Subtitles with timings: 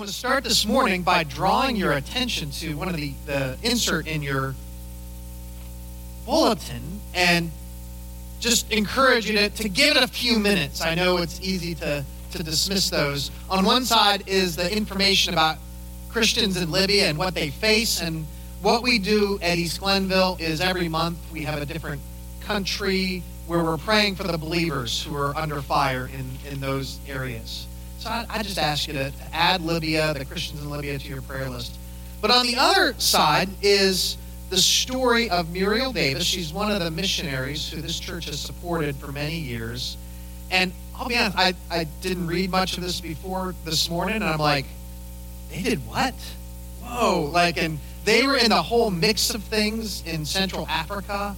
[0.00, 3.58] I want to start this morning by drawing your attention to one of the, the
[3.64, 4.54] insert in your
[6.24, 7.50] bulletin and
[8.38, 10.82] just encourage you to, to give it a few minutes.
[10.82, 13.32] I know it's easy to, to dismiss those.
[13.50, 15.56] On one side is the information about
[16.10, 18.00] Christians in Libya and what they face.
[18.00, 18.24] And
[18.62, 22.00] what we do at East Glenville is every month we have a different
[22.40, 27.67] country where we're praying for the believers who are under fire in, in those areas.
[27.98, 31.22] So I, I just ask you to, add Libya, the Christians in Libya, to your
[31.22, 31.76] prayer list.
[32.20, 34.16] But on the other side is
[34.50, 36.24] the story of Muriel Davis.
[36.24, 39.96] She's one of the missionaries who this church has supported for many years.
[40.50, 44.24] And I'll be honest, I, I didn't read much of this before this morning, and
[44.24, 44.66] I'm like,
[45.50, 46.14] they did what?
[46.82, 47.30] Whoa.
[47.32, 51.36] Like, and they were in the whole mix of things in Central Africa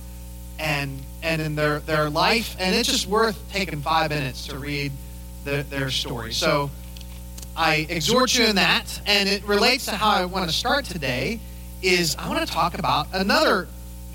[0.58, 4.92] and and in their, their life, and it's just worth taking five minutes to read
[5.44, 6.32] the, their story.
[6.32, 6.70] So
[7.56, 11.40] I exhort you in that, and it relates to how I want to start today.
[11.82, 13.66] Is I want to talk about another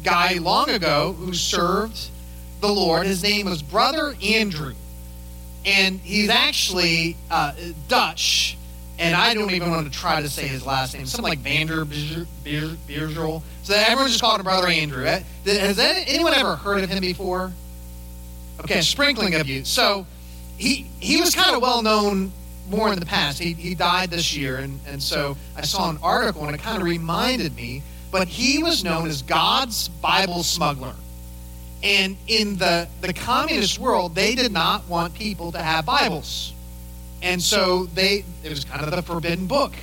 [0.04, 2.10] guy long ago who served
[2.62, 3.08] the Lord.
[3.08, 4.76] His name was Brother Andrew,
[5.66, 7.54] and he's actually uh,
[7.88, 8.58] Dutch.
[8.98, 11.06] And I don't even want to try to say his last name.
[11.06, 13.42] Something like Vander Biergel.
[13.64, 15.04] So everyone just called him Brother Andrew.
[15.04, 17.52] Has anyone ever heard of him before?
[18.62, 19.66] Okay, a sprinkling of you.
[19.66, 20.08] So
[20.58, 22.32] he he was kind of well known
[22.70, 23.40] more in the past.
[23.40, 26.78] He, he died this year, and, and so I saw an article, and it kind
[26.78, 27.84] of reminded me.
[28.12, 30.96] But he was known as God's Bible smuggler.
[31.84, 36.54] And in the, the communist world, they did not want people to have Bibles.
[37.22, 39.74] And so they it was kind of the forbidden book.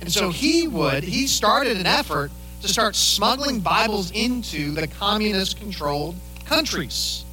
[0.00, 2.30] And so he would, he started an effort
[2.62, 7.24] to start smuggling Bibles into the communist controlled countries.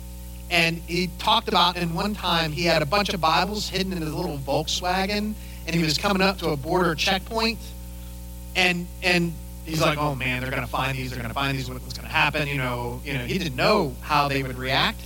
[0.49, 4.01] And he talked about in one time he had a bunch of Bibles hidden in
[4.01, 5.33] his little Volkswagen,
[5.65, 7.57] and he was coming up to a border checkpoint,
[8.55, 9.33] and and
[9.66, 11.09] he's like, "Oh man, they're gonna find these.
[11.09, 11.69] They're gonna find these.
[11.69, 15.01] What's gonna happen?" You know, you know, he didn't know how they would react,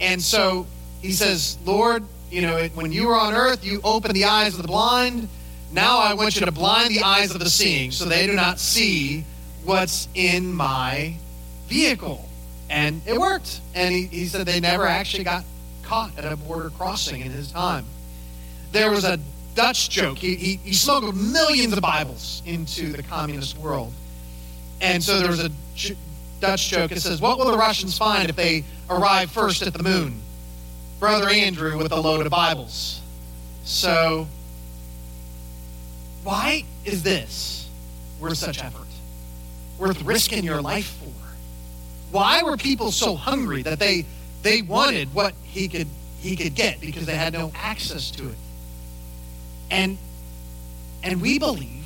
[0.00, 0.66] and so
[1.02, 4.62] he says, "Lord, you know, when you were on earth, you opened the eyes of
[4.62, 5.28] the blind.
[5.72, 8.60] Now I want you to blind the eyes of the seeing, so they do not
[8.60, 9.24] see
[9.64, 11.16] what's in my
[11.68, 12.28] vehicle."
[12.68, 13.60] And it worked.
[13.74, 15.44] And he, he said they never actually got
[15.82, 17.84] caught at a border crossing in his time.
[18.72, 19.18] There was a
[19.54, 20.18] Dutch joke.
[20.18, 23.92] He, he, he smuggled millions of Bibles into the communist world.
[24.80, 25.50] And so there was a
[26.40, 26.92] Dutch joke.
[26.92, 30.20] It says, What will the Russians find if they arrive first at the moon?
[31.00, 33.00] Brother Andrew with a load of Bibles.
[33.64, 34.26] So,
[36.22, 37.68] why is this
[38.20, 38.86] worth such effort?
[39.78, 41.05] Worth risking your life for?
[42.10, 44.06] Why were people so hungry that they
[44.42, 45.88] they wanted what he could
[46.20, 48.36] he could get because they had no access to it?
[49.70, 49.98] And
[51.02, 51.84] and we believe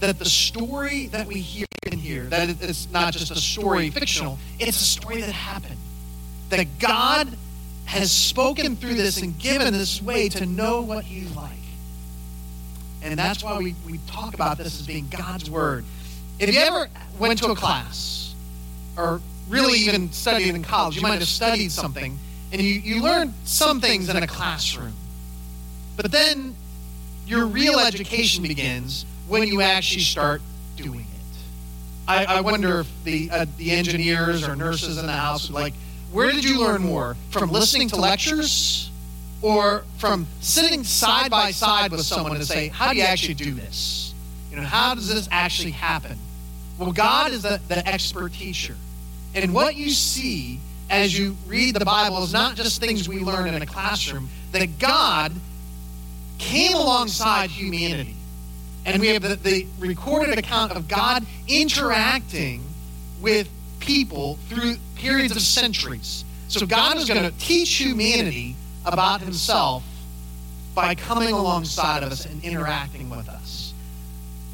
[0.00, 4.38] that the story that we hear in here, that it's not just a story fictional,
[4.58, 5.76] it's a story that happened.
[6.50, 7.28] That God
[7.84, 11.50] has spoken through this and given this way to know what he's like.
[13.02, 15.84] And that's why we, we talk about this as being God's word.
[16.38, 16.88] If you ever
[17.18, 18.34] went to a class
[18.96, 20.96] or really even studied in college.
[20.96, 22.18] You might have studied something
[22.52, 24.94] and you, you learned some things in a classroom.
[25.96, 26.54] But then
[27.26, 30.40] your real education begins when you actually start
[30.76, 31.06] doing it.
[32.08, 35.74] I, I wonder if the, uh, the engineers or nurses in the house would like,
[36.12, 37.16] where did you learn more?
[37.30, 38.90] From listening to lectures
[39.42, 43.52] or from sitting side by side with someone to say, how do you actually do
[43.52, 44.12] this?
[44.50, 46.18] You know, how does this actually happen?
[46.78, 48.74] Well, God is the, the expert teacher.
[49.34, 50.58] And what you see
[50.88, 54.78] as you read the Bible is not just things we learn in a classroom, that
[54.78, 55.32] God
[56.38, 58.16] came alongside humanity.
[58.84, 62.64] And we have the, the recorded account of God interacting
[63.20, 63.48] with
[63.78, 66.24] people through periods of centuries.
[66.48, 69.84] So God is going to teach humanity about himself
[70.74, 73.74] by coming alongside of us and interacting with us.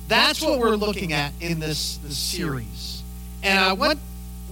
[0.09, 3.03] That's what we're looking at in this, this series.
[3.43, 3.99] And I want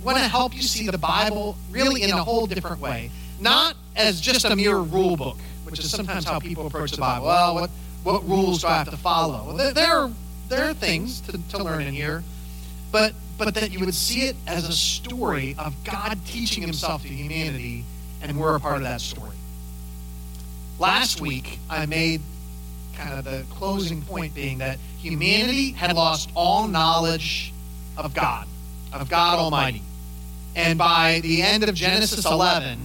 [0.04, 3.10] want to help you see the Bible really in a whole different way.
[3.40, 7.26] Not as just a mere rule book, which is sometimes how people approach the Bible.
[7.26, 7.70] Well, what,
[8.02, 9.56] what rules do I have to follow?
[9.56, 10.10] There, there, are,
[10.48, 12.22] there are things to, to learn in here,
[12.92, 17.08] but, but that you would see it as a story of God teaching himself to
[17.08, 17.84] humanity,
[18.22, 19.36] and we're a part of that story.
[20.78, 22.20] Last week, I made
[22.94, 27.52] kind of the closing point being that humanity had lost all knowledge
[27.96, 28.46] of God,
[28.92, 29.82] of God Almighty.
[30.56, 32.78] And by the end of Genesis 11,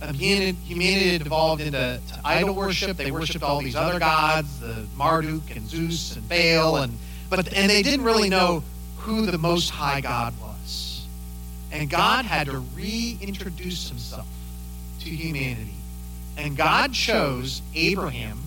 [0.00, 2.96] humanity, humanity had evolved into to idol worship.
[2.96, 6.96] They worshipped all these other gods, the Marduk and Zeus and Baal, and
[7.28, 8.62] but and they didn't really know
[8.98, 11.06] who the Most High God was.
[11.72, 14.26] And God had to reintroduce Himself
[15.00, 15.74] to humanity,
[16.36, 18.38] and God chose Abraham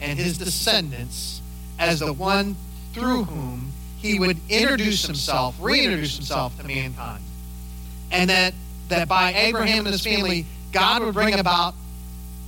[0.00, 1.40] and his descendants
[1.78, 2.56] as the one
[2.92, 7.22] through whom He would introduce Himself, reintroduce Himself to mankind,
[8.10, 8.54] and that
[8.88, 11.74] that by Abraham and his family God would bring about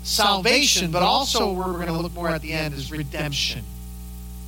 [0.02, 3.64] salvation, but also we're going to look more at the end is redemption.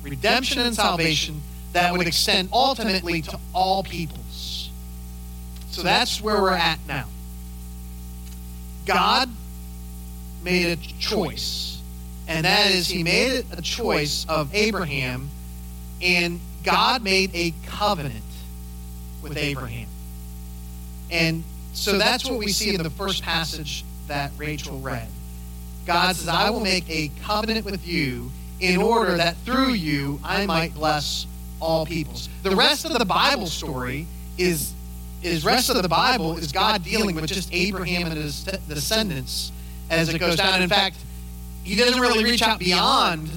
[0.03, 1.41] Redemption and salvation
[1.73, 4.69] that would extend ultimately to all peoples.
[5.71, 7.07] So that's where we're at now.
[8.85, 9.29] God
[10.43, 11.81] made a choice,
[12.27, 15.29] and that is He made a choice of Abraham,
[16.01, 18.23] and God made a covenant
[19.21, 19.87] with Abraham.
[21.13, 21.43] And
[21.73, 25.07] so that's what we see in the first passage that Rachel read.
[25.85, 30.45] God says, I will make a covenant with you in order that through you I
[30.45, 31.27] might bless
[31.59, 32.29] all peoples.
[32.41, 34.07] The rest of the Bible story
[34.37, 34.73] is
[35.21, 39.53] is rest of the Bible is God dealing with just Abraham and his descendants
[39.89, 40.61] as it goes down.
[40.61, 40.97] In fact,
[41.63, 43.29] he doesn't really reach out beyond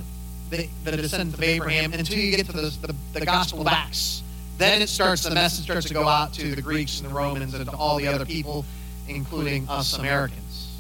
[0.50, 4.24] the, the descendants of Abraham until you get to the, the, the Gospel of Acts.
[4.58, 7.54] Then it starts, the message starts to go out to the Greeks and the Romans
[7.54, 8.64] and to all the other people,
[9.08, 10.76] including us Americans.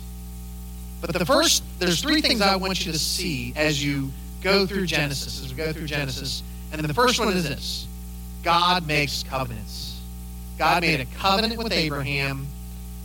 [1.00, 4.10] But the first, there's three things I want you to see as you
[4.42, 6.42] go through Genesis, as we go through Genesis.
[6.72, 7.86] And then the first one is this
[8.42, 10.00] God makes covenants.
[10.58, 12.46] God made a covenant with Abraham,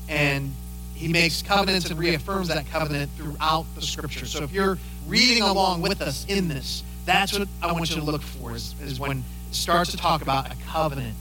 [0.07, 0.53] and
[0.95, 4.25] he makes covenants and reaffirms that covenant throughout the scripture.
[4.25, 4.77] So if you're
[5.07, 8.75] reading along with us in this, that's what I want you to look for is,
[8.81, 11.15] is when it starts to talk about a covenant.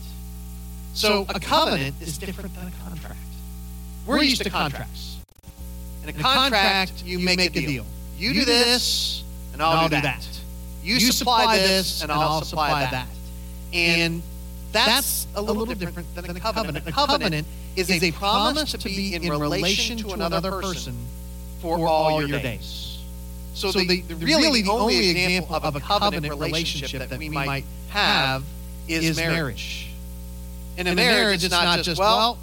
[0.94, 3.16] So a covenant is different than a contract.
[4.06, 5.18] We're used to contracts.
[6.02, 7.86] In a contract, you make a deal.
[8.18, 9.22] You do this,
[9.52, 10.26] and I'll do that.
[10.82, 13.06] You supply this, and I'll supply that.
[13.72, 14.22] And
[14.72, 16.86] that's a little different than a covenant.
[16.86, 17.46] A covenant
[17.76, 20.96] is a promise to be in relation to another person
[21.60, 22.89] for all your days.
[23.54, 27.64] So, so the, the, really the only example of a covenant relationship that we might
[27.90, 28.44] have
[28.88, 29.88] is marriage.
[30.76, 32.38] In a marriage, it's not just, well,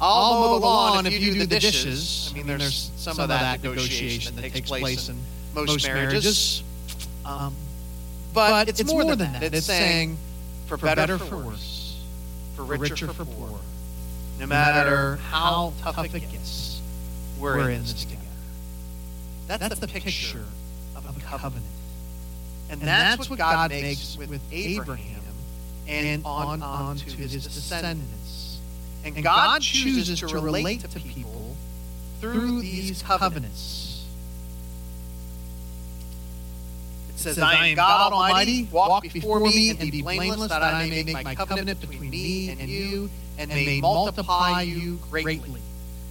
[0.00, 2.30] I'll mow the lawn if you do the dishes.
[2.30, 5.16] I mean, there's some of that negotiation that takes place in
[5.54, 6.62] most marriages.
[7.24, 7.54] Um,
[8.32, 9.42] but it's more than that.
[9.42, 10.18] It's saying,
[10.66, 12.00] for better or for worse,
[12.54, 13.58] for richer or for poorer,
[14.38, 16.80] no matter how tough it gets,
[17.40, 18.17] we're in this together.
[19.48, 20.44] That's, that's the, the picture
[20.94, 21.64] of a covenant.
[22.70, 25.22] And, and that's, that's what God makes with, Abraham
[25.88, 28.60] and on, on to his descendants.
[29.04, 31.56] And, and God chooses to relate to people
[32.20, 34.04] through these covenants.
[37.10, 41.02] It says, I am God Almighty, walk before me and be blameless, that I may
[41.04, 45.62] make my covenant between me and you, and may multiply you greatly.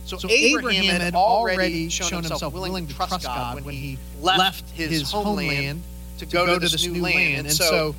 [0.07, 5.11] So, so Abraham had already shown himself willing to trust God when he left his
[5.11, 5.81] homeland
[6.19, 7.47] to go to this new land.
[7.47, 7.95] And so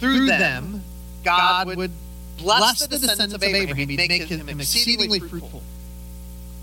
[0.00, 0.82] through them,
[1.24, 1.92] God would
[2.38, 3.88] bless the descendants of Abraham.
[3.88, 5.62] He'd make him exceedingly fruitful.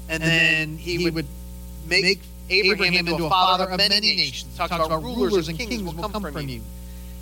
[0.09, 1.25] And then he would
[1.87, 2.19] make
[2.49, 4.55] Abraham into a father of many nations.
[4.57, 6.61] Talks about rulers and kings will come from you.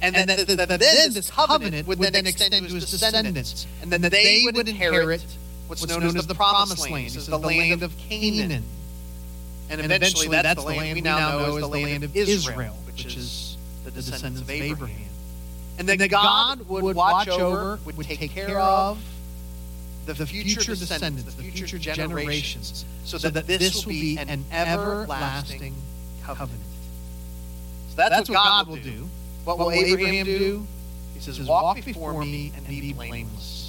[0.01, 3.67] And then, then this covenant would then extend to his descendants.
[3.81, 5.23] And then they would inherit
[5.81, 7.07] what's, known, known as the promised land.
[7.07, 8.63] This is the land of Canaan.
[9.69, 13.57] And eventually that's the land we now know as the land of Israel, which is
[13.85, 15.09] the descendants of Abraham.
[15.79, 19.03] And that God would watch over, would take care of
[20.05, 25.75] the future descendants, the future generations, so that this will be an everlasting
[26.23, 26.61] covenant.
[27.89, 29.07] So that's what God will do.
[29.43, 30.67] What will Abraham do?
[31.13, 33.62] He says, Walk before me and be blameless.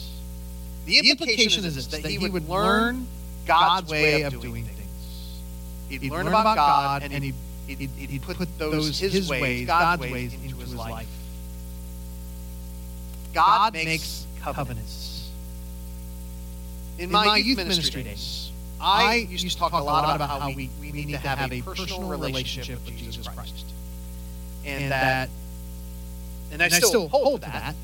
[0.85, 3.07] The implication is this that he would learn
[3.47, 5.41] God's way of doing things.
[5.88, 7.35] He'd learn about God and he'd,
[7.67, 11.09] he'd, he'd put those his ways, God's ways, into his life.
[13.33, 15.31] God makes covenants.
[16.99, 20.93] In my youth ministry days, I used to talk a lot about how we, we
[20.93, 23.67] need to have a personal relationship with Jesus Christ.
[24.64, 25.29] And that,
[26.53, 27.75] and I still hold to that.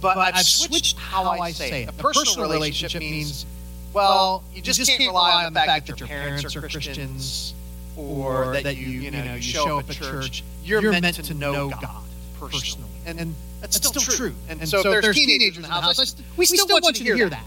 [0.00, 1.88] But, but I've switched how I say it.
[1.88, 3.46] A personal relationship means,
[3.92, 7.54] well, you just, you just can't rely on the fact that your parents are Christians
[7.96, 10.44] or that you, you know, you show up at church.
[10.62, 12.04] You're, you're meant to know God
[12.38, 12.88] personally.
[13.06, 14.34] And, and that's, still, still true.
[14.48, 17.16] And, and so, so if there's teenagers in the house, we still want you to
[17.16, 17.44] hear that.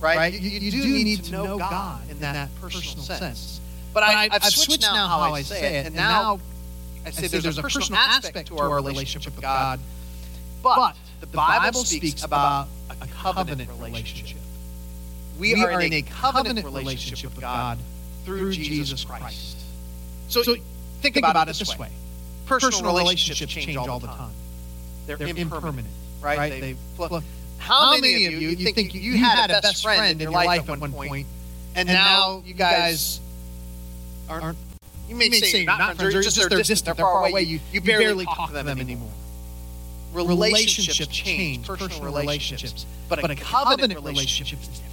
[0.00, 0.32] Right?
[0.32, 3.60] You, you, you do need to know God in that personal sense.
[3.94, 6.40] But I, have switched now how I say it, and now
[7.06, 9.78] I say there's a personal aspect to our relationship with God.
[10.62, 10.96] But
[11.30, 12.68] the Bible speaks about
[13.00, 14.38] a covenant relationship.
[15.38, 17.78] We are in a covenant relationship with God
[18.24, 19.56] through Jesus Christ.
[20.28, 20.42] So,
[21.00, 21.88] think about it this way.
[22.46, 24.30] personal relationships change all the time.
[25.06, 25.88] They're, impermanent,
[26.20, 26.60] right?
[26.60, 26.76] They,
[27.58, 30.78] how many of you, you think you had a best friend in your life at
[30.80, 31.26] one point,
[31.74, 33.20] and now you guys
[34.28, 34.56] aren't,
[35.08, 38.24] you may say not friends, or just they're distant, they're far away, you, you barely
[38.24, 39.10] talk to them anymore.
[40.12, 44.92] Relationships change, personal relationships, but a covenant relationship is different.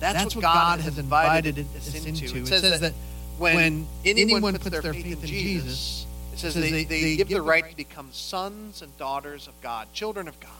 [0.00, 2.38] That's what God has invited us into.
[2.38, 2.92] It says that
[3.38, 7.76] when anyone puts their faith in Jesus, it says they, they give the right to
[7.76, 10.50] become sons and daughters of God, children of God.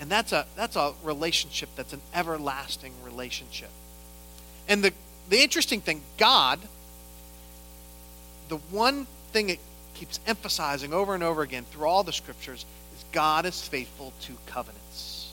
[0.00, 3.70] And that's a that's a relationship that's an everlasting relationship.
[4.66, 4.92] And the
[5.28, 6.58] the interesting thing, God,
[8.48, 9.60] the one thing it
[10.00, 12.64] keeps emphasizing over and over again through all the scriptures
[12.96, 15.30] is God is faithful to covenants.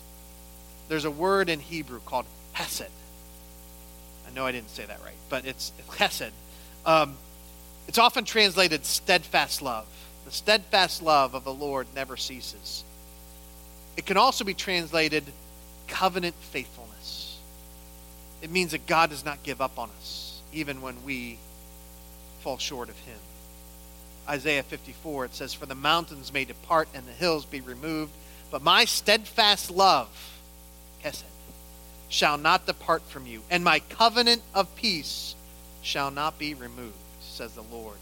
[0.90, 2.92] There's a word in Hebrew called hesed.
[4.28, 6.34] I know I didn't say that right, but it's hesed.
[6.86, 7.16] Um,
[7.88, 9.88] it's often translated steadfast love.
[10.26, 12.84] The steadfast love of the Lord never ceases.
[13.96, 15.24] It can also be translated
[15.88, 17.40] covenant faithfulness.
[18.42, 21.40] It means that God does not give up on us, even when we
[22.42, 23.18] fall short of Him.
[24.28, 28.12] Isaiah 54, it says, For the mountains may depart and the hills be removed,
[28.52, 30.40] but my steadfast love,
[31.02, 31.24] Hesed,
[32.10, 35.36] shall not depart from you, and my covenant of peace
[35.82, 36.96] shall not be removed
[37.38, 37.98] says the Lord,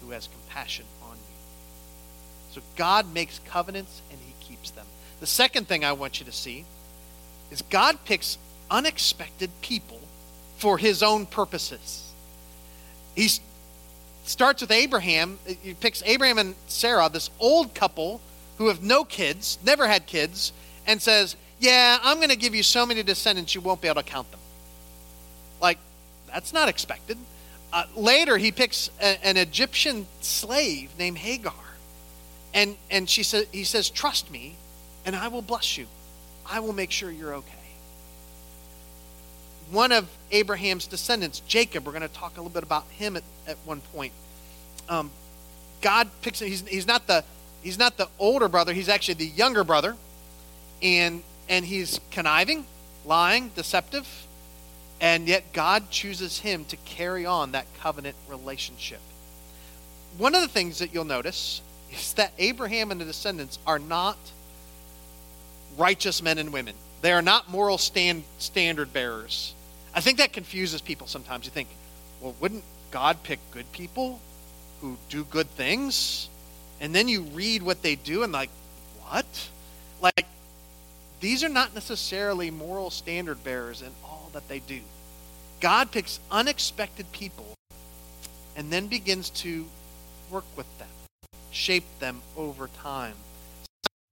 [0.00, 2.52] who has compassion on you.
[2.52, 4.86] So God makes covenants and he keeps them.
[5.20, 6.64] The second thing I want you to see
[7.52, 8.38] is God picks
[8.70, 10.00] unexpected people
[10.56, 12.12] for his own purposes.
[13.14, 13.30] He
[14.28, 15.38] starts with Abraham.
[15.62, 18.20] He picks Abraham and Sarah, this old couple
[18.58, 20.52] who have no kids, never had kids,
[20.86, 24.02] and says, Yeah, I'm going to give you so many descendants you won't be able
[24.02, 24.40] to count them.
[25.60, 25.78] Like,
[26.32, 27.18] that's not expected.
[27.72, 31.52] Uh, later, he picks a, an Egyptian slave named Hagar.
[32.54, 34.56] And, and she sa- he says, Trust me,
[35.04, 35.86] and I will bless you.
[36.48, 37.52] I will make sure you're okay.
[39.70, 43.24] One of Abraham's descendants, Jacob, we're going to talk a little bit about him at,
[43.46, 44.12] at one point.
[44.88, 45.10] Um,
[45.80, 46.48] God picks him.
[46.48, 47.24] He's, he's, not the,
[47.62, 49.96] he's not the older brother, he's actually the younger brother.
[50.82, 52.66] And, and he's conniving,
[53.04, 54.26] lying, deceptive
[55.00, 59.00] and yet God chooses him to carry on that covenant relationship.
[60.16, 61.60] One of the things that you'll notice
[61.92, 64.16] is that Abraham and the descendants are not
[65.76, 66.74] righteous men and women.
[67.02, 69.54] They are not moral stand, standard bearers.
[69.96, 71.46] I think that confuses people sometimes.
[71.46, 71.68] You think,
[72.20, 74.20] well, wouldn't God pick good people
[74.82, 76.28] who do good things?
[76.82, 78.50] And then you read what they do and like,
[79.00, 79.48] what?
[80.02, 80.26] Like,
[81.20, 84.80] these are not necessarily moral standard bearers in all that they do.
[85.60, 87.54] God picks unexpected people
[88.54, 89.64] and then begins to
[90.30, 90.88] work with them,
[91.50, 93.14] shape them over time.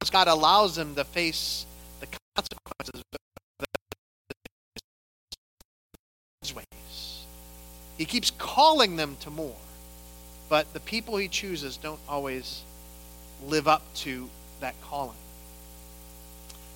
[0.03, 1.67] Sometimes God allows them to face
[2.01, 3.19] the consequences of
[7.97, 9.57] He keeps calling them to more,
[10.49, 12.63] but the people he chooses don't always
[13.47, 14.29] live up to
[14.61, 15.17] that calling.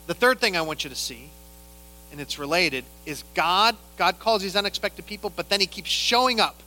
[0.06, 1.30] The third thing I want you to see
[2.10, 3.76] and it's related, is God.
[3.96, 6.62] God calls these unexpected people, but then he keeps showing up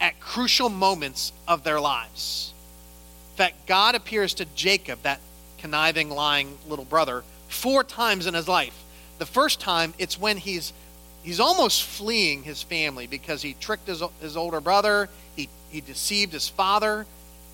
[0.00, 2.52] at crucial moments of their lives.
[3.32, 5.20] In fact, God appears to Jacob, that
[5.58, 8.84] conniving, lying little brother, four times in his life.
[9.18, 10.72] The first time, it's when he's
[11.24, 16.32] he's almost fleeing his family because he tricked his, his older brother, he, he deceived
[16.32, 17.06] his father,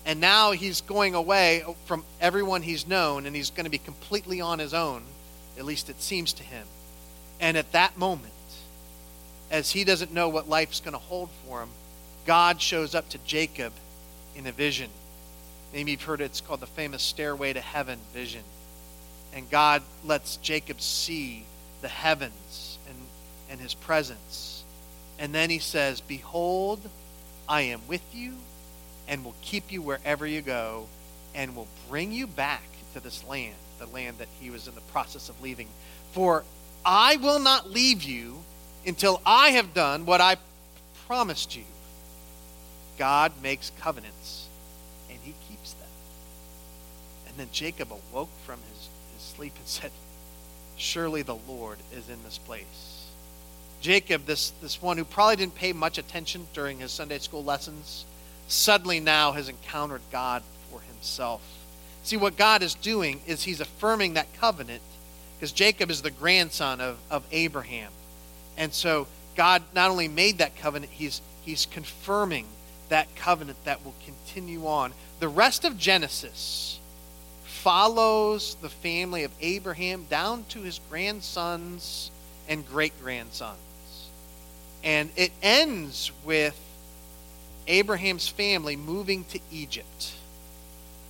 [0.05, 4.41] and now he's going away from everyone he's known, and he's going to be completely
[4.41, 5.03] on his own.
[5.57, 6.67] At least it seems to him.
[7.39, 8.33] And at that moment,
[9.49, 11.69] as he doesn't know what life's going to hold for him,
[12.25, 13.73] God shows up to Jacob
[14.35, 14.89] in a vision.
[15.73, 18.43] Maybe you've heard it, it's called the famous Stairway to Heaven vision.
[19.33, 21.45] And God lets Jacob see
[21.81, 22.70] the heavens
[23.51, 24.63] and, his presence.
[25.19, 26.79] And then he says, Behold,
[27.47, 28.35] I am with you
[29.07, 30.87] and will keep you wherever you go
[31.35, 34.81] and will bring you back to this land, the land that he was in the
[34.81, 35.67] process of leaving.
[36.13, 36.43] For
[36.85, 38.43] I will not leave you
[38.85, 40.37] until I have done what I
[41.07, 41.63] promised you.
[42.97, 44.47] God makes covenants,
[45.09, 45.89] and he keeps them.
[47.27, 49.91] And then Jacob awoke from his, his sleep and said,
[50.77, 53.00] Surely the Lord is in this place.
[53.81, 58.05] Jacob, this, this one who probably didn't pay much attention during his Sunday school lessons,
[58.47, 61.41] suddenly now has encountered God for himself.
[62.03, 64.81] See, what God is doing is he's affirming that covenant
[65.35, 67.91] because Jacob is the grandson of, of Abraham.
[68.57, 72.45] And so God not only made that covenant, he's, he's confirming
[72.89, 74.93] that covenant that will continue on.
[75.19, 76.79] The rest of Genesis
[77.45, 82.11] follows the family of Abraham down to his grandsons
[82.47, 83.57] and great grandsons.
[84.83, 86.59] And it ends with
[87.67, 90.13] Abraham's family moving to Egypt.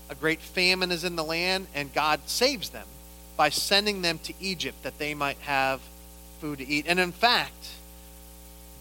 [0.09, 2.87] A great famine is in the land, and God saves them
[3.37, 5.79] by sending them to Egypt that they might have
[6.39, 6.85] food to eat.
[6.87, 7.69] And in fact,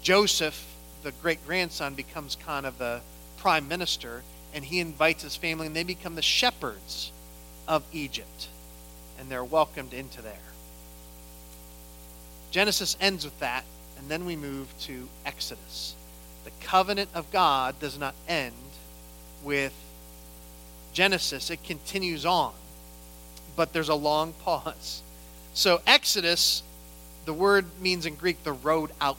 [0.02, 0.66] Joseph,
[1.02, 3.00] the great grandson, becomes kind of the
[3.36, 7.12] prime minister, and he invites his family, and they become the shepherds
[7.68, 8.48] of Egypt.
[9.18, 10.32] And they're welcomed into there.
[12.50, 13.64] Genesis ends with that,
[14.00, 15.94] and then we move to Exodus.
[16.44, 18.54] The covenant of God does not end
[19.44, 19.74] with
[20.94, 22.52] Genesis, it continues on,
[23.56, 25.02] but there's a long pause.
[25.52, 26.62] So, Exodus,
[27.26, 29.18] the word means in Greek the road out.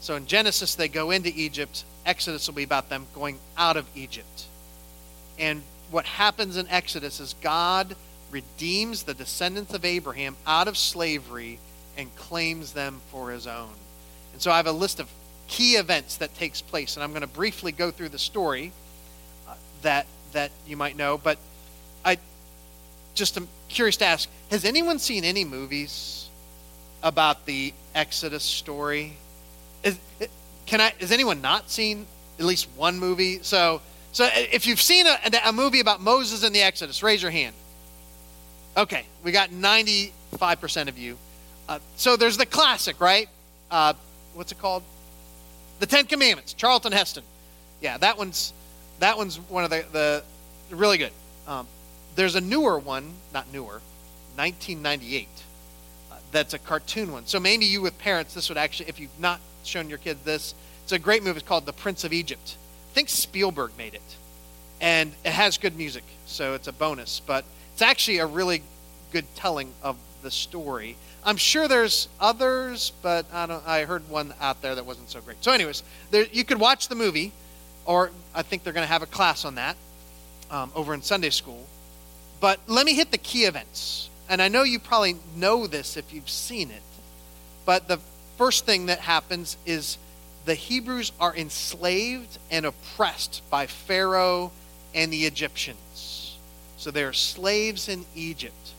[0.00, 1.84] So, in Genesis, they go into Egypt.
[2.06, 4.46] Exodus will be about them going out of Egypt.
[5.38, 7.94] And what happens in Exodus is God
[8.30, 11.58] redeems the descendants of Abraham out of slavery
[12.00, 13.70] and claims them for his own.
[14.32, 15.08] And so I have a list of
[15.46, 18.72] key events that takes place, and I'm going to briefly go through the story
[19.48, 21.18] uh, that that you might know.
[21.18, 21.38] But
[22.04, 22.18] I
[23.14, 26.28] just am curious to ask: Has anyone seen any movies
[27.02, 29.16] about the Exodus story?
[29.82, 29.98] Is,
[30.66, 30.92] can I?
[31.00, 32.06] Has anyone not seen
[32.38, 33.40] at least one movie?
[33.42, 37.30] So, so if you've seen a, a movie about Moses and the Exodus, raise your
[37.30, 37.54] hand.
[38.76, 41.18] Okay, we got 95% of you.
[41.70, 43.28] Uh, so there's the classic, right?
[43.70, 43.94] Uh,
[44.34, 44.82] what's it called?
[45.78, 46.52] The Ten Commandments.
[46.52, 47.22] Charlton Heston.
[47.80, 48.52] Yeah, that one's
[48.98, 50.24] that one's one of the, the
[50.74, 51.12] really good.
[51.46, 51.68] Um,
[52.16, 53.80] there's a newer one, not newer,
[54.34, 55.28] 1998.
[56.10, 57.26] Uh, that's a cartoon one.
[57.26, 60.54] So maybe you with parents, this would actually, if you've not shown your kids this,
[60.82, 61.38] it's a great movie.
[61.38, 62.56] It's called The Prince of Egypt.
[62.90, 64.16] I think Spielberg made it,
[64.80, 67.20] and it has good music, so it's a bonus.
[67.24, 68.64] But it's actually a really
[69.12, 70.96] good telling of the story.
[71.24, 73.66] I'm sure there's others, but I don't.
[73.66, 75.42] I heard one out there that wasn't so great.
[75.44, 77.32] So, anyways, there, you could watch the movie,
[77.84, 79.76] or I think they're going to have a class on that
[80.50, 81.66] um, over in Sunday school.
[82.40, 86.12] But let me hit the key events, and I know you probably know this if
[86.12, 86.82] you've seen it.
[87.66, 87.98] But the
[88.38, 89.98] first thing that happens is
[90.46, 94.52] the Hebrews are enslaved and oppressed by Pharaoh
[94.94, 96.38] and the Egyptians.
[96.78, 98.72] So they're slaves in Egypt.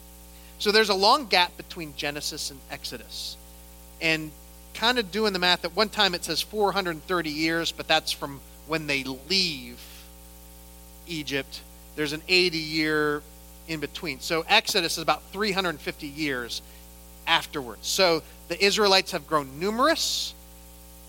[0.61, 3.35] So there's a long gap between Genesis and Exodus.
[3.99, 4.29] And
[4.75, 8.39] kind of doing the math, at one time it says 430 years, but that's from
[8.67, 9.79] when they leave
[11.07, 11.61] Egypt.
[11.95, 13.23] There's an 80 year
[13.67, 14.19] in between.
[14.19, 16.61] So Exodus is about 350 years
[17.25, 17.87] afterwards.
[17.87, 20.35] So the Israelites have grown numerous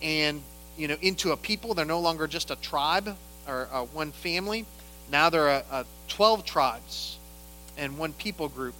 [0.01, 0.41] and
[0.77, 1.75] you know into a people.
[1.75, 3.15] They're no longer just a tribe
[3.47, 4.65] or a one family.
[5.11, 7.19] Now they're a, a 12 tribes
[7.77, 8.73] and one people group.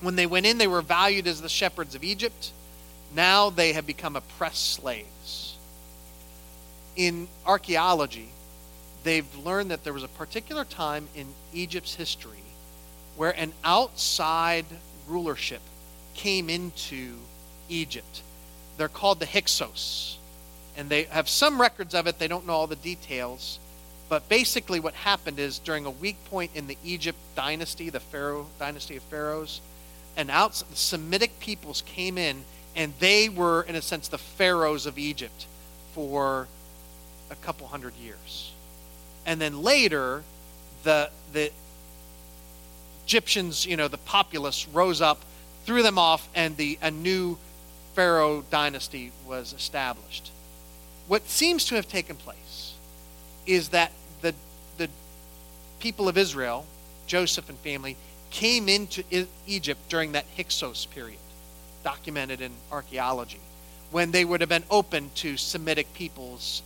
[0.00, 2.52] When they went in, they were valued as the shepherds of Egypt.
[3.14, 5.56] Now they have become oppressed slaves.
[6.96, 8.28] In archaeology,
[9.04, 12.42] they've learned that there was a particular time in Egypt's history
[13.16, 14.66] where an outside
[15.08, 15.62] rulership
[16.14, 17.14] came into
[17.68, 18.22] Egypt.
[18.76, 20.18] They're called the Hyksos.
[20.76, 22.18] And they have some records of it.
[22.18, 23.58] They don't know all the details.
[24.08, 28.46] But basically, what happened is during a weak point in the Egypt dynasty, the Pharaoh
[28.58, 29.60] dynasty of pharaohs,
[30.16, 34.86] and out the Semitic peoples came in, and they were, in a sense, the pharaohs
[34.86, 35.46] of Egypt
[35.92, 36.48] for
[37.30, 38.52] a couple hundred years.
[39.24, 40.22] And then later,
[40.82, 41.50] the the
[43.04, 45.22] Egyptians, you know, the populace rose up,
[45.64, 47.38] threw them off, and the a new
[47.94, 50.30] pharaoh dynasty was established.
[51.08, 52.74] What seems to have taken place
[53.46, 54.34] is that the
[54.76, 54.88] the
[55.78, 56.66] people of Israel,
[57.06, 57.96] Joseph and family,
[58.30, 59.02] came into
[59.46, 61.18] Egypt during that Hyksos period,
[61.84, 63.40] documented in archaeology,
[63.90, 66.62] when they would have been open to Semitic peoples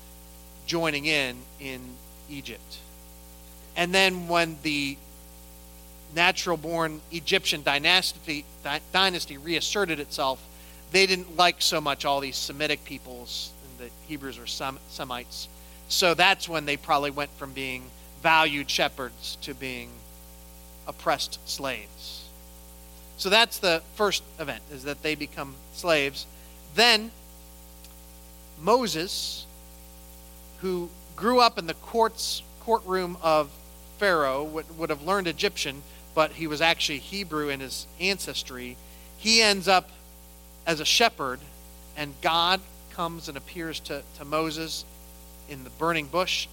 [0.66, 1.80] joining in in
[2.28, 2.78] Egypt.
[3.76, 4.96] And then when the
[6.14, 8.44] natural born Egyptian dynasty,
[8.92, 10.42] dynasty reasserted itself,
[10.92, 15.48] they didn't like so much all these Semitic peoples, and the Hebrews are Sem- Semites.
[15.88, 17.84] So that's when they probably went from being
[18.22, 19.90] valued shepherds to being
[20.90, 22.28] oppressed slaves.
[23.16, 26.26] So that's the first event, is that they become slaves.
[26.74, 27.12] Then
[28.60, 29.46] Moses,
[30.60, 33.50] who grew up in the courts courtroom of
[33.98, 35.82] Pharaoh, would, would have learned Egyptian,
[36.14, 38.76] but he was actually Hebrew in his ancestry.
[39.16, 39.88] He ends up
[40.66, 41.40] as a shepherd,
[41.96, 42.60] and God
[42.92, 44.84] comes and appears to, to Moses
[45.48, 46.48] in the burning bush.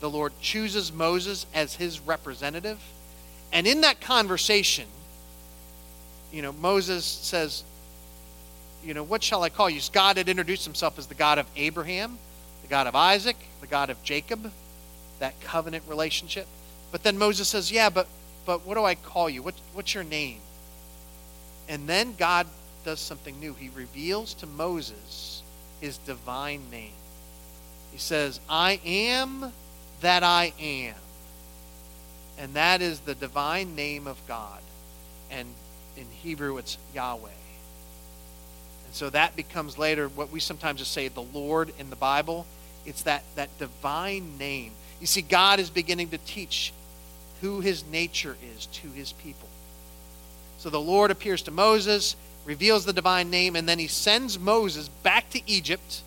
[0.00, 2.80] The Lord chooses Moses as his representative.
[3.52, 4.86] And in that conversation,
[6.32, 7.64] you know, Moses says,
[8.84, 9.80] you know, what shall I call you?
[9.92, 12.18] God had introduced himself as the God of Abraham,
[12.62, 14.52] the God of Isaac, the God of Jacob,
[15.18, 16.46] that covenant relationship.
[16.92, 18.06] But then Moses says, yeah, but
[18.46, 19.42] but what do I call you?
[19.42, 20.38] What, what's your name?
[21.68, 22.46] And then God
[22.84, 23.52] does something new.
[23.54, 25.42] He reveals to Moses
[25.80, 26.92] his divine name.
[27.90, 29.52] He says, I am
[30.00, 30.94] that I am.
[32.38, 34.60] And that is the divine name of God.
[35.30, 35.48] And
[35.96, 37.28] in Hebrew, it's Yahweh.
[38.86, 42.46] And so that becomes later what we sometimes just say the Lord in the Bible.
[42.84, 44.72] It's that, that divine name.
[45.00, 46.72] You see, God is beginning to teach
[47.40, 49.48] who his nature is to his people.
[50.58, 54.88] So the Lord appears to Moses, reveals the divine name, and then he sends Moses
[54.88, 56.02] back to Egypt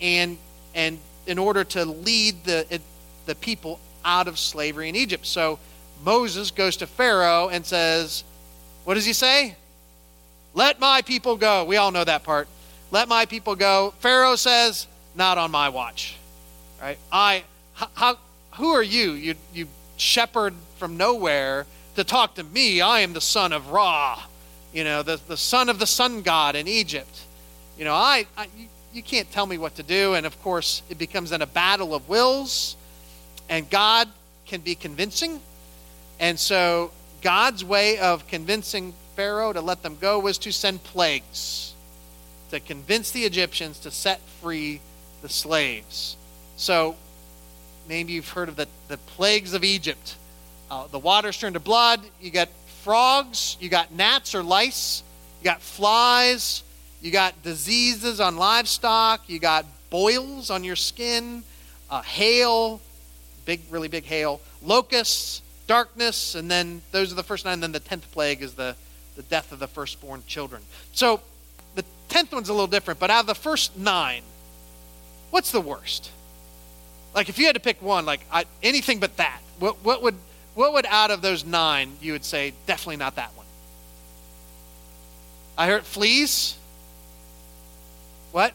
[0.00, 0.38] and
[0.74, 2.80] and in order to lead the
[3.26, 5.26] the people out of slavery in Egypt.
[5.26, 5.58] So
[6.04, 8.24] Moses goes to Pharaoh and says,
[8.84, 9.56] What does he say?
[10.54, 11.64] Let my people go.
[11.64, 12.48] We all know that part.
[12.90, 13.94] Let my people go.
[13.98, 16.16] Pharaoh says, Not on my watch.
[16.80, 16.98] Right?
[17.10, 18.18] I how,
[18.52, 19.12] who are you?
[19.12, 22.80] You you shepherd from nowhere to talk to me.
[22.80, 24.22] I am the son of Ra,
[24.72, 27.22] you know, the, the son of the sun god in Egypt.
[27.78, 30.14] You know, I, I you, you can't tell me what to do.
[30.14, 32.76] And of course, it becomes then a battle of wills,
[33.48, 34.08] and God
[34.46, 35.40] can be convincing.
[36.20, 41.74] And so, God's way of convincing Pharaoh to let them go was to send plagues
[42.54, 44.80] to convince the Egyptians to set free
[45.22, 46.16] the slaves.
[46.56, 46.94] So,
[47.88, 50.16] maybe you've heard of the, the plagues of Egypt.
[50.70, 52.00] Uh, the waters turned to blood.
[52.20, 52.48] You got
[52.82, 53.56] frogs.
[53.60, 55.02] You got gnats or lice.
[55.40, 56.62] You got flies.
[57.02, 59.28] You got diseases on livestock.
[59.28, 61.42] You got boils on your skin.
[61.90, 62.80] Uh, hail,
[63.44, 64.40] big, really big hail.
[64.62, 67.54] Locusts, darkness, and then those are the first nine.
[67.54, 68.76] And then the tenth plague is the,
[69.16, 70.62] the death of the firstborn children.
[70.92, 71.20] So
[71.74, 74.22] the tenth one's a little different, but out of the first nine,
[75.30, 76.10] what's the worst?
[77.14, 80.16] Like if you had to pick one, like I, anything but that, what, what would
[80.54, 83.46] what would out of those nine you would say definitely not that one?
[85.58, 86.56] I heard fleas.
[88.32, 88.52] What?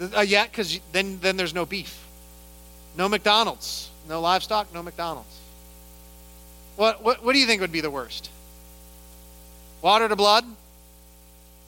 [0.00, 2.01] Uh, yeah, because then then there's no beef,
[2.96, 5.40] no McDonald's, no livestock, no McDonald's.
[6.76, 8.30] What what what do you think would be the worst?
[9.82, 10.44] Water to blood?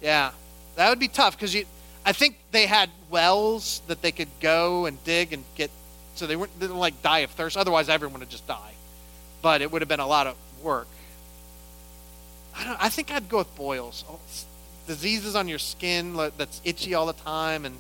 [0.01, 0.31] Yeah,
[0.77, 1.57] that would be tough because
[2.05, 5.71] I think they had wells that they could go and dig and get,
[6.15, 7.57] so they, weren't, they didn't like die of thirst.
[7.57, 8.73] Otherwise, everyone would just die.
[9.41, 10.89] But it would have been a lot of work.
[12.57, 12.83] I don't.
[12.83, 14.05] I think I'd go with boils.
[14.09, 14.21] Oh,
[14.87, 17.77] diseases on your skin that's itchy all the time, and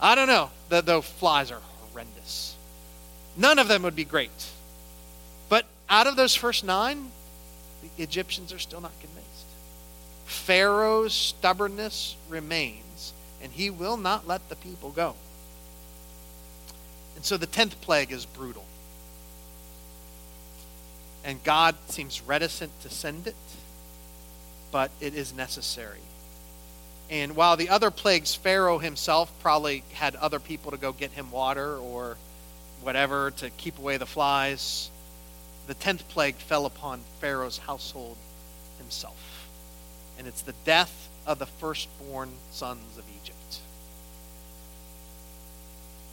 [0.00, 0.50] I don't know.
[0.68, 1.60] The flies are
[1.96, 2.56] horrendous.
[3.36, 4.50] None of them would be great.
[5.48, 7.10] But out of those first nine,
[7.82, 9.26] the Egyptians are still not convinced.
[10.26, 15.14] Pharaoh's stubbornness remains and he will not let the people go.
[17.14, 18.64] And so the 10th plague is brutal.
[21.24, 23.34] And God seems reticent to send it,
[24.70, 26.00] but it is necessary.
[27.08, 31.30] And while the other plagues, Pharaoh himself probably had other people to go get him
[31.30, 32.16] water or
[32.82, 34.90] whatever to keep away the flies,
[35.66, 38.16] the 10th plague fell upon Pharaoh's household
[38.78, 39.48] himself.
[40.18, 43.60] And it's the death of the firstborn sons of Egypt.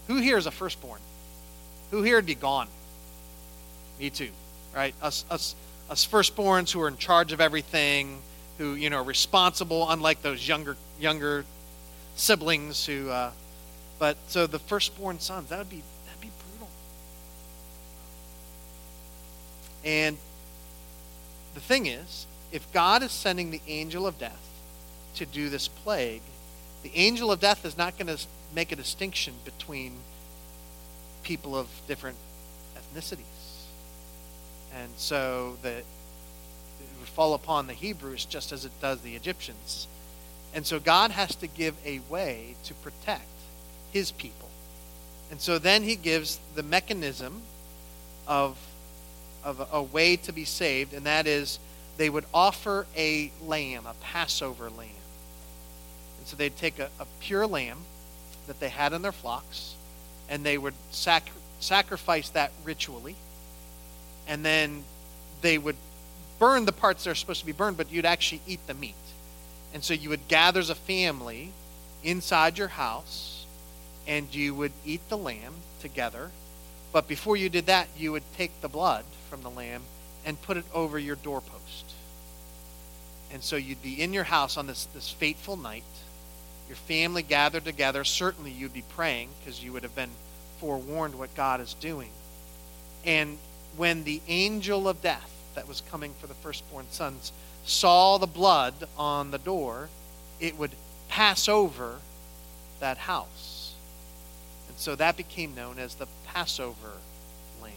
[0.07, 0.99] Who here is a firstborn?
[1.91, 2.67] Who here would be gone?
[3.99, 4.31] Me too,
[4.75, 4.93] right?
[5.01, 5.55] Us, us,
[5.89, 8.21] us firstborns who are in charge of everything,
[8.57, 11.45] who you know are responsible, unlike those younger younger
[12.15, 13.09] siblings who.
[13.09, 13.31] Uh,
[13.99, 16.69] but so the firstborn sons, that would be that'd be brutal.
[19.85, 20.17] And
[21.53, 24.49] the thing is, if God is sending the angel of death
[25.15, 26.21] to do this plague,
[26.81, 29.93] the angel of death is not going to make a distinction between
[31.23, 32.17] people of different
[32.75, 33.65] ethnicities.
[34.75, 35.85] And so it
[37.03, 39.87] would fall upon the Hebrews just as it does the Egyptians.
[40.53, 43.27] And so God has to give a way to protect
[43.91, 44.47] his people.
[45.29, 47.41] And so then he gives the mechanism
[48.25, 48.57] of,
[49.43, 51.59] of a, way to be saved, and that is
[51.97, 54.87] they would offer a lamb, a Passover lamb
[56.19, 57.79] And so they'd take a, a pure lamb
[58.47, 59.75] that they had in their flocks,
[60.29, 63.17] and they would sac- sacrifice that ritually.
[64.25, 64.85] And then
[65.41, 65.75] they would
[66.43, 68.95] burn the parts that are supposed to be burned, but you'd actually eat the meat.
[69.73, 71.53] And so you would gather as a family
[72.03, 73.45] inside your house,
[74.05, 76.31] and you would eat the lamb together.
[76.91, 79.83] But before you did that, you would take the blood from the lamb
[80.25, 81.93] and put it over your doorpost.
[83.31, 85.85] And so you'd be in your house on this, this fateful night,
[86.67, 88.03] your family gathered together.
[88.03, 90.11] Certainly you'd be praying because you would have been
[90.59, 92.09] forewarned what God is doing.
[93.05, 93.37] And
[93.77, 97.31] when the angel of death that was coming for the firstborn sons
[97.65, 99.89] saw the blood on the door,
[100.39, 100.71] it would
[101.07, 101.99] pass over
[102.79, 103.73] that house.
[104.67, 106.91] And so that became known as the Passover
[107.61, 107.71] lamb.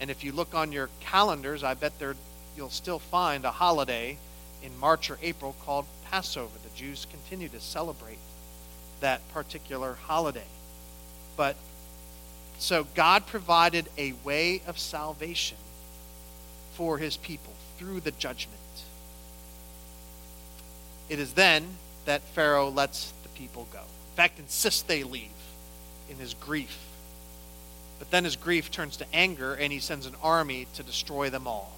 [0.00, 2.16] And if you look on your calendars, I bet there
[2.56, 4.18] you'll still find a holiday
[4.62, 6.52] in March or April called Passover.
[6.62, 8.18] The Jews continue to celebrate
[9.00, 10.46] that particular holiday.
[11.36, 11.56] But
[12.58, 15.56] so God provided a way of salvation
[16.78, 18.56] for his people through the judgment.
[21.08, 21.66] It is then
[22.04, 23.80] that Pharaoh lets the people go.
[23.80, 25.28] In fact, insists they leave
[26.08, 26.78] in his grief.
[27.98, 31.48] But then his grief turns to anger and he sends an army to destroy them
[31.48, 31.72] all.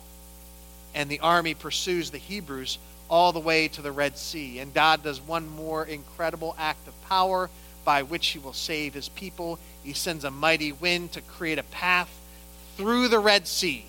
[0.95, 2.77] And the army pursues the Hebrews
[3.09, 4.59] all the way to the Red Sea.
[4.59, 7.49] And God does one more incredible act of power
[7.87, 9.59] by which he will save his people.
[9.83, 12.15] He sends a mighty wind to create a path
[12.77, 13.87] through the Red Sea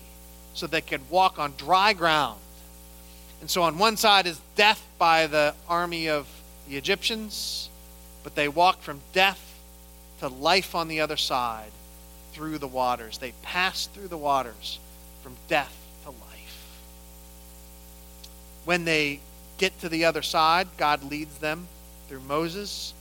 [0.54, 2.40] so they could walk on dry ground.
[3.40, 6.28] And so on one side is death by the army of
[6.68, 7.68] the Egyptians,
[8.22, 9.60] but they walk from death
[10.20, 11.72] to life on the other side
[12.32, 13.18] through the waters.
[13.18, 14.78] They pass through the waters
[15.22, 16.82] from death to life.
[18.64, 19.20] When they
[19.58, 21.66] get to the other side, God leads them
[22.08, 22.94] through Moses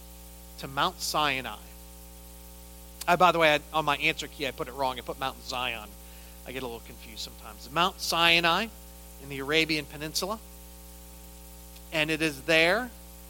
[0.60, 1.56] to Mount Sinai.
[3.08, 4.98] I, by the way, I, on my answer key, I put it wrong.
[4.98, 5.90] I put Mount Zion.
[6.48, 7.70] I get a little confused sometimes.
[7.72, 8.68] Mount Sinai
[9.24, 10.40] in the Arabian Peninsula.
[11.94, 12.90] And it is there,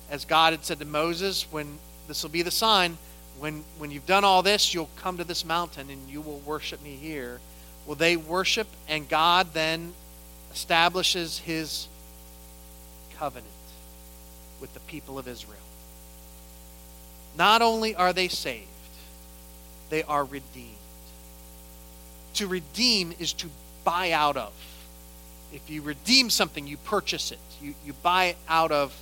[0.10, 2.98] as God had said to Moses, when this will be the sign,
[3.40, 6.82] when, when you've done all this, you'll come to this mountain and you will worship
[6.84, 7.40] me here.
[7.86, 9.94] Well, they worship, and God then
[10.54, 11.88] establishes his
[13.18, 13.48] covenant
[14.60, 15.58] with the people of Israel.
[17.36, 18.68] Not only are they saved,
[19.90, 20.76] they are redeemed.
[22.36, 23.48] To redeem is to
[23.84, 24.54] buy out of.
[25.54, 28.98] If you redeem something, you purchase it, you, you buy it out of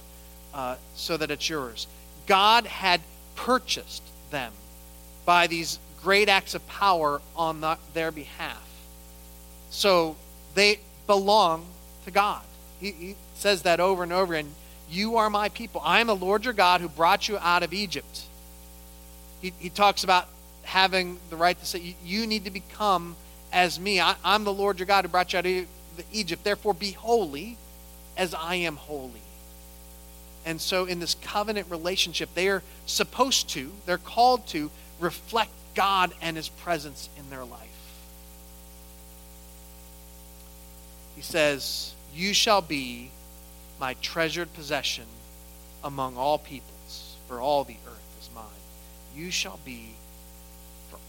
[0.53, 1.87] uh, so that it's yours.
[2.25, 3.01] God had
[3.35, 4.51] purchased them
[5.25, 8.67] by these great acts of power on the, their behalf.
[9.69, 10.15] So
[10.55, 11.65] they belong
[12.05, 12.41] to God.
[12.79, 14.53] He, he says that over and over again.
[14.89, 15.81] You are my people.
[15.83, 18.23] I am the Lord your God who brought you out of Egypt.
[19.41, 20.27] He, he talks about
[20.69, 23.15] having the right to say, You need to become
[23.51, 23.99] as me.
[23.99, 25.65] I, I'm the Lord your God who brought you out of
[26.11, 26.43] Egypt.
[26.43, 27.57] Therefore, be holy
[28.15, 29.21] as I am holy.
[30.45, 36.13] And so, in this covenant relationship, they are supposed to, they're called to reflect God
[36.21, 37.67] and His presence in their life.
[41.15, 43.09] He says, You shall be
[43.79, 45.05] my treasured possession
[45.83, 48.45] among all peoples, for all the earth is mine.
[49.15, 49.95] You shall be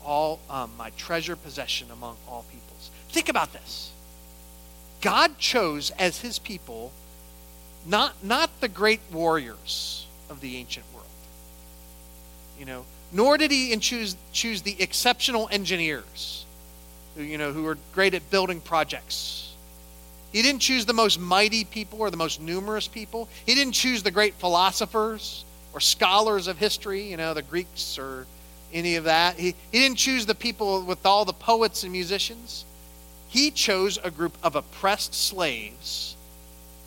[0.04, 2.90] all um, my treasure possession among all peoples.
[3.08, 3.90] Think about this.
[5.00, 6.92] God chose as his people
[7.86, 11.06] not, not the great warriors of the ancient world.
[12.58, 16.44] You know, nor did he choose, choose the exceptional engineers
[17.16, 19.54] who, you know, who were great at building projects.
[20.32, 23.28] He didn't choose the most mighty people or the most numerous people.
[23.46, 28.26] He didn't choose the great philosophers or scholars of history, you know, the Greeks or
[28.72, 29.38] any of that.
[29.38, 32.64] He, he didn't choose the people with all the poets and musicians.
[33.28, 36.16] He chose a group of oppressed slaves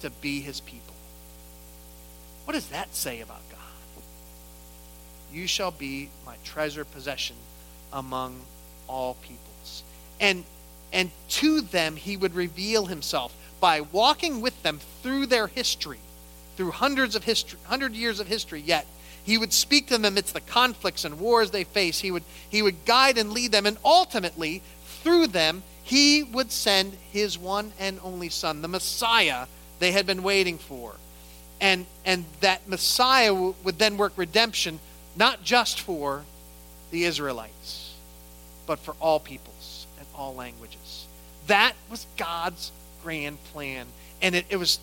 [0.02, 0.94] to be his people.
[2.46, 3.60] What does that say about God?
[5.32, 7.38] You shall be my treasure possession
[7.92, 8.42] among
[8.88, 9.84] all peoples.
[10.20, 10.44] And
[10.92, 16.00] and to them he would reveal himself by walking with them through their history,
[16.56, 18.86] through hundreds of history, hundred years of history yet.
[19.24, 22.00] He would speak to them amidst the conflicts and wars they face.
[22.00, 26.94] He would, he would guide and lead them, and ultimately, through them, he would send
[27.12, 29.48] his one and only son, the Messiah
[29.80, 30.96] they had been waiting for.
[31.60, 34.80] And, and that Messiah would then work redemption
[35.16, 36.26] not just for
[36.92, 37.96] the Israelites,
[38.66, 41.08] but for all peoples and all languages.
[41.48, 42.72] That was God's
[43.04, 43.88] grand plan.
[44.22, 44.80] And it, it was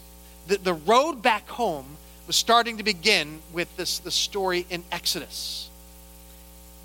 [0.47, 1.97] the, the road back home
[2.31, 5.69] was starting to begin with this the story in Exodus.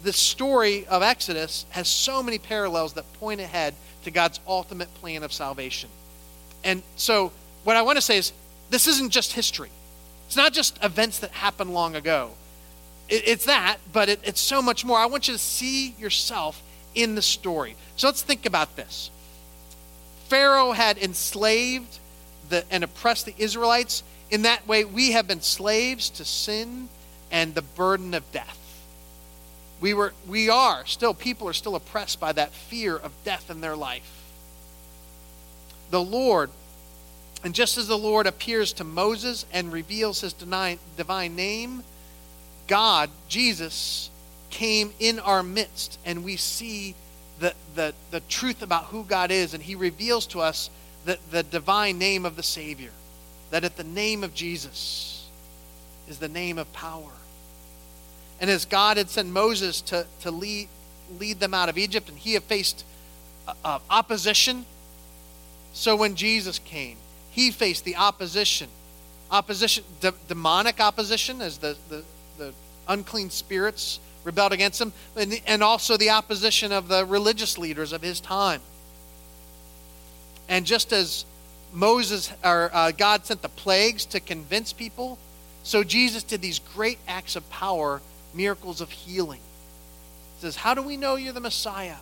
[0.02, 5.22] The story of Exodus has so many parallels that point ahead to God's ultimate plan
[5.22, 5.92] of salvation.
[6.64, 7.32] And so,
[7.64, 8.34] what I want to say is
[8.72, 9.70] this isn't just history.
[10.26, 12.32] It's not just events that happened long ago.
[13.08, 14.98] It, it's that, but it, it's so much more.
[14.98, 16.60] I want you to see yourself
[16.96, 17.76] in the story.
[17.98, 19.12] So let's think about this.
[20.28, 22.00] Pharaoh had enslaved
[22.50, 24.02] the, and oppressed the Israelites.
[24.32, 26.90] In that way, we have been slaves to sin
[27.32, 28.60] and the burden of death.
[29.82, 33.62] We, were, we are still, people are still oppressed by that fear of death in
[33.62, 34.24] their life.
[35.92, 36.50] The Lord,
[37.44, 41.84] and just as the Lord appears to Moses and reveals his divine name,
[42.68, 44.10] God, Jesus,
[44.50, 46.96] came in our midst, and we see
[47.40, 50.70] the, the, the truth about who God is, and he reveals to us
[51.04, 52.92] the, the divine name of the Savior.
[53.52, 55.30] That at the name of Jesus
[56.08, 57.12] is the name of power.
[58.40, 60.68] And as God had sent Moses to, to lead,
[61.20, 62.84] lead them out of Egypt, and he had faced
[63.48, 64.66] uh, uh opposition,
[65.74, 66.98] so when Jesus came,
[67.32, 68.70] he faced the opposition.
[69.32, 72.04] Opposition, de- demonic opposition, as the, the,
[72.38, 72.54] the
[72.88, 78.02] unclean spirits rebelled against him, and, and also the opposition of the religious leaders of
[78.02, 78.62] his time.
[80.48, 81.26] And just as
[81.76, 85.20] Moses or uh, God sent the plagues to convince people,
[85.64, 88.02] so Jesus did these great acts of power,
[88.34, 89.42] miracles of healing.
[90.38, 91.98] He says, How do we know you're the Messiah?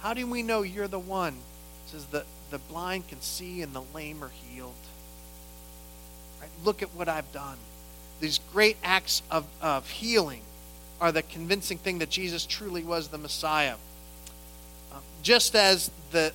[0.00, 1.34] How do we know you're the one?
[1.34, 4.74] He says, The, the blind can see and the lame are healed.
[6.40, 6.50] Right?
[6.64, 7.58] Look at what I've done.
[8.20, 10.42] These great acts of, of healing
[11.00, 13.76] are the convincing thing that Jesus truly was the Messiah.
[14.92, 16.32] Um, just as the,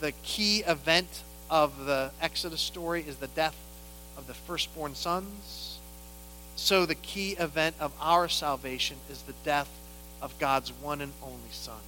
[0.00, 1.22] the key event
[1.52, 3.54] of the Exodus story is the death
[4.16, 5.78] of the firstborn sons,
[6.56, 9.68] so the key event of our salvation is the death
[10.22, 11.80] of God's one and only Son.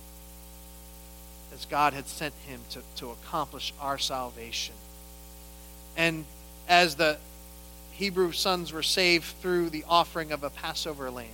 [1.55, 4.75] As God had sent him to, to accomplish our salvation.
[5.97, 6.27] And
[6.69, 7.17] as the
[7.93, 11.29] Hebrew sons were saved through the offering of a Passover lamb,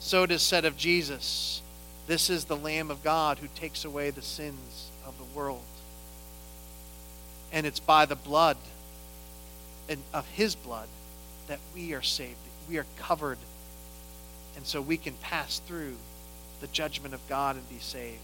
[0.00, 1.62] so it is said of Jesus,
[2.06, 5.62] This is the Lamb of God who takes away the sins of the world.
[7.52, 8.56] And it's by the blood
[9.88, 10.88] and of his blood
[11.46, 12.36] that we are saved.
[12.68, 13.38] We are covered.
[14.56, 15.96] And so we can pass through
[16.60, 18.18] the judgment of God and be saved.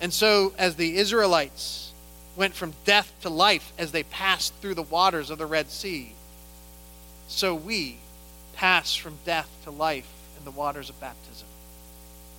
[0.00, 1.92] And so, as the Israelites
[2.36, 6.12] went from death to life as they passed through the waters of the Red Sea,
[7.28, 7.98] so we
[8.54, 11.46] pass from death to life in the waters of baptism.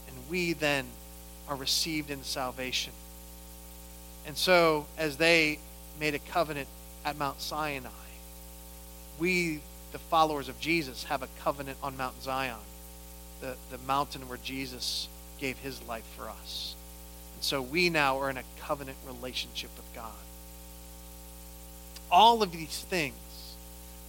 [0.07, 0.85] And we then
[1.47, 2.93] are received in salvation.
[4.25, 5.59] And so, as they
[5.99, 6.67] made a covenant
[7.05, 7.89] at Mount Sinai,
[9.19, 9.59] we,
[9.91, 12.55] the followers of Jesus, have a covenant on Mount Zion,
[13.41, 15.07] the, the mountain where Jesus
[15.39, 16.75] gave his life for us.
[17.35, 20.11] And so we now are in a covenant relationship with God.
[22.09, 23.55] All of these things,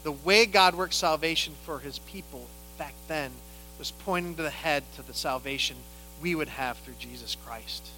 [0.05, 2.46] the way God worked salvation for his people
[2.79, 3.31] back then
[3.79, 5.77] was pointing to the head to the salvation
[6.22, 7.88] we would have through Jesus Christ.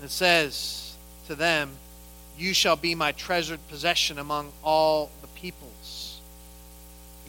[0.00, 1.72] And it says to them,
[2.38, 6.22] You shall be my treasured possession among all the peoples.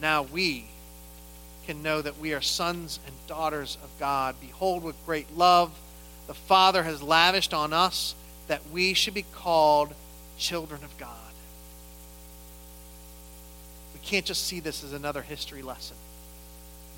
[0.00, 0.64] Now we
[1.66, 4.36] can know that we are sons and daughters of God.
[4.40, 5.70] Behold, with great love,
[6.26, 8.14] the Father has lavished on us
[8.48, 9.94] that we should be called
[10.38, 11.08] children of God.
[13.92, 15.96] We can't just see this as another history lesson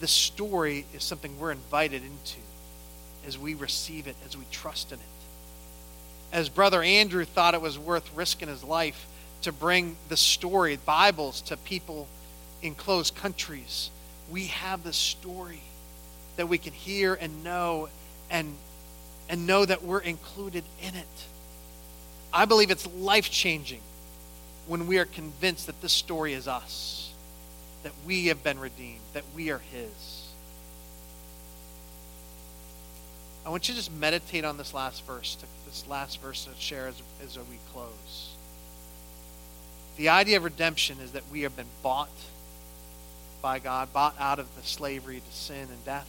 [0.00, 2.40] this story is something we're invited into
[3.26, 5.13] as we receive it, as we trust in it.
[6.32, 9.06] As Brother Andrew thought it was worth risking his life
[9.42, 12.08] to bring the story, Bibles, to people
[12.62, 13.90] in closed countries,
[14.30, 15.60] we have the story
[16.36, 17.88] that we can hear and know
[18.30, 18.54] and,
[19.28, 21.06] and know that we're included in it.
[22.32, 23.80] I believe it's life changing
[24.66, 27.04] when we are convinced that this story is us
[27.84, 30.13] that we have been redeemed, that we are His.
[33.44, 35.36] I want you to just meditate on this last verse,
[35.66, 38.34] this last verse to share as, as we close.
[39.96, 42.08] The idea of redemption is that we have been bought
[43.42, 46.08] by God, bought out of the slavery to sin and death.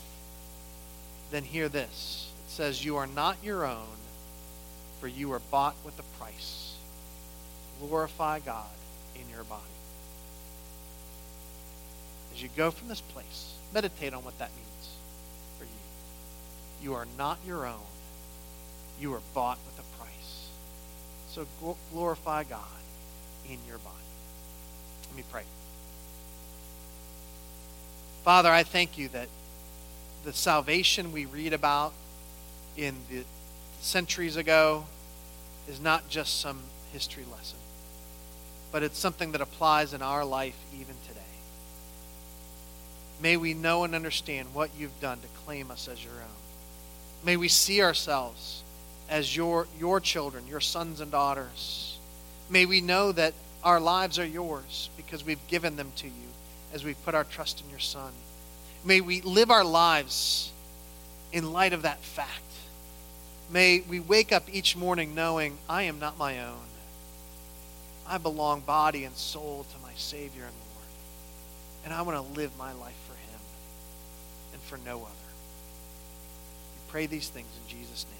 [1.31, 3.97] Then hear this it says, You are not your own,
[4.99, 6.75] for you are bought with a price.
[7.81, 8.65] Glorify God
[9.15, 9.61] in your body
[12.35, 14.64] as you go from this place, meditate on what that means.
[16.85, 17.81] You are not your own.
[18.99, 20.49] You are bought with a price.
[21.31, 21.47] So
[21.91, 22.59] glorify God
[23.49, 23.95] in your body.
[25.07, 25.41] Let me pray.
[28.23, 29.29] Father, I thank you that
[30.25, 31.91] the salvation we read about
[32.77, 33.23] in the
[33.81, 34.85] centuries ago
[35.67, 36.59] is not just some
[36.93, 37.57] history lesson,
[38.71, 41.21] but it's something that applies in our life even today.
[43.19, 46.44] May we know and understand what you've done to claim us as your own.
[47.25, 48.63] May we see ourselves
[49.09, 51.97] as your, your children, your sons and daughters.
[52.51, 56.27] May we know that our lives are yours because we've given them to you
[56.71, 58.11] as we've put our trust in your Son.
[58.83, 60.51] May we live our lives
[61.33, 62.41] in light of that fact.
[63.49, 66.67] May we wake up each morning knowing I am not my own.
[68.07, 70.87] I belong body and soul to my Savior and Lord.
[71.85, 73.39] And I want to live my life for Him
[74.53, 75.24] and for no other.
[76.95, 78.14] Pray these things in Jesus' name.